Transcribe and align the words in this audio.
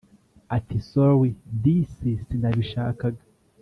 Ati 0.57 0.77
‘’sorry 0.89 1.31
disi 1.63 2.11
sinabishakaga’’ 2.25 3.23